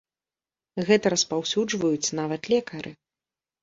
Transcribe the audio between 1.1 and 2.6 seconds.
распаўсюджваюць нават